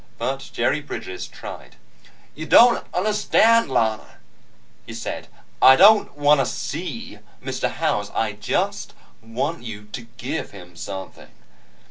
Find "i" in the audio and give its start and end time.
5.61-5.75, 8.15-8.31